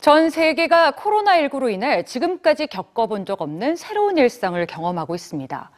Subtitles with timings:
[0.00, 5.70] 전 세계가 코로나19로 인해 지금까지 겪어본 적 없는 새로운 일상을 경험하고 있습니다.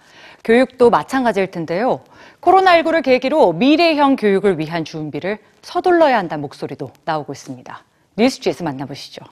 [0.45, 2.04] 교육도 마찬가지일 텐데요.
[2.40, 7.85] 코로나19를 계기로 미래형 교육을 위한 준비를 서둘러야 한다는 목소리도 나오고 있습니다.
[8.16, 9.24] 뉴스지에서 만나보시죠.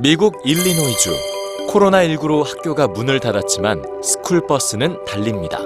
[0.00, 1.10] 미국 일리노이주
[1.68, 5.58] 코로나19로 학교가 문을 닫았지만 스쿨버스는 달립니다.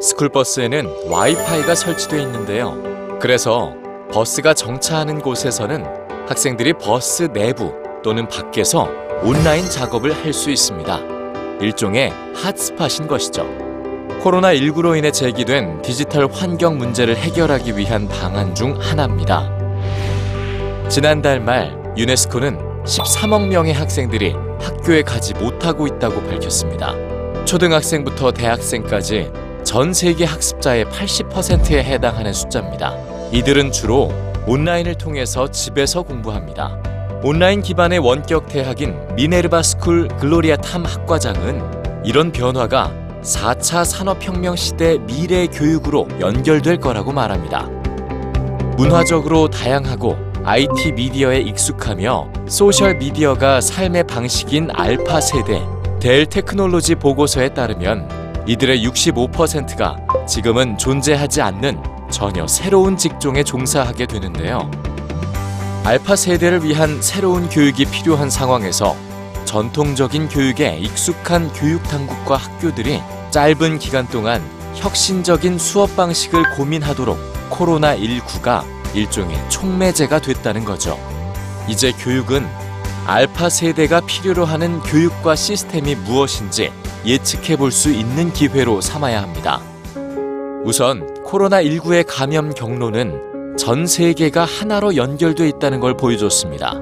[0.00, 3.18] 스쿨버스에는 와이파이가 설치돼 있는데요.
[3.20, 3.79] 그래서
[4.12, 5.84] 버스가 정차하는 곳에서는
[6.28, 8.88] 학생들이 버스 내부 또는 밖에서
[9.22, 11.00] 온라인 작업을 할 수 있습니다.
[11.60, 13.46] 일종의 핫스팟인 것이죠.
[14.22, 19.50] 코로나19로 인해 제기된 디지털 환경 문제를 해결하기 위한 방안 중 하나입니다.
[20.88, 26.94] 지난달 말 유네스코는 13억 명의 학생들이 학교에 가지 못하고 있다고 밝혔습니다.
[27.44, 29.30] 초등학생부터 대학생까지
[29.64, 33.09] 전 세계 학습자의 80%에 해당하는 숫자입니다.
[33.32, 34.10] 이들은 주로
[34.48, 36.76] 온라인을 통해서 집에서 공부합니다.
[37.22, 45.46] 온라인 기반의 원격 대학인 미네르바 스쿨 글로리아 탐 학과장은 이런 변화가 4차 산업혁명 시대 미래
[45.46, 47.68] 교육으로 연결될 거라고 말합니다.
[48.76, 55.62] 문화적으로 다양하고 IT 미디어에 익숙하며 소셜 미디어가 삶의 방식인 알파 세대
[56.00, 64.70] 델 테크놀로지 보고서에 따르면 이들의 65%가 지금은 존재하지 않는 전혀 새로운 직종에 종사하게 되는데요.
[65.84, 68.94] 알파 세대를 위한 새로운 교육이 필요한 상황에서
[69.44, 73.00] 전통적인 교육에 익숙한 교육 당국과 학교들이
[73.30, 74.42] 짧은 기간 동안
[74.74, 77.18] 혁신적인 수업 방식을 고민하도록
[77.50, 80.98] 코로나19가 일종의 촉매제가 됐다는 거죠.
[81.68, 82.46] 이제 교육은
[83.06, 86.70] 알파 세대가 필요로 하는 교육과 시스템이 무엇인지
[87.06, 89.60] 예측해 볼 수 있는 기회로 삼아야 합니다.
[90.64, 96.74] 우선 코로나19의 감염 경로는 전 세계가 하나로 연결돼 있다는 걸 보여줬습니다.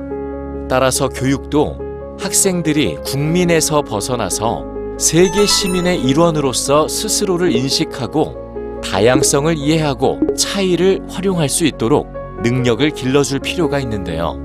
[0.70, 1.78] 따라서 교육도
[2.18, 4.64] 학생들이 국민에서 벗어나서
[4.98, 14.38] 세계 시민의 일원으로서 스스로를 인식하고 다양성을 이해하고 차이를 활용할 수 있도록 능력을 길러줄 필요가 있는데요.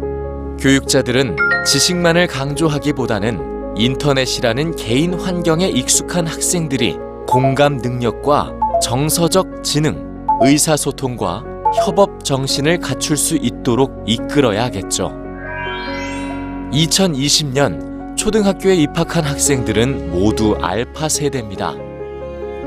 [0.60, 6.98] 교육자들은 지식만을 강조하기보다는 인터넷이라는 개인 환경에 익숙한 학생들이
[7.28, 11.42] 공감 능력과 정서적 지능, 의사소통과
[11.74, 15.10] 협업 정신을 갖출 수 있도록 이끌어야 하겠죠.
[16.74, 21.74] 2020년 초등학교에 입학한 학생들은 모두 알파 세대입니다.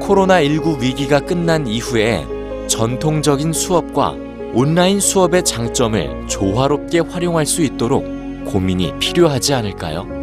[0.00, 2.24] 코로나19 위기가 끝난 이후에
[2.66, 4.14] 전통적인 수업과
[4.54, 8.06] 온라인 수업의 장점을 조화롭게 활용할 수 있도록
[8.46, 10.15] 고민이 필요하지 않을까요?